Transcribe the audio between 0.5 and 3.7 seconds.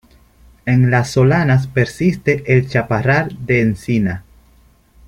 En las solanas persiste el chaparral de